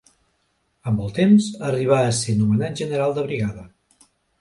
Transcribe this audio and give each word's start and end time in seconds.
Amb 0.91 1.03
el 1.03 1.13
temps, 1.19 1.51
arribà 1.69 2.01
a 2.07 2.17
ser 2.23 2.37
nomenat 2.43 2.83
General 2.83 3.17
de 3.19 3.31
Brigada. 3.31 3.73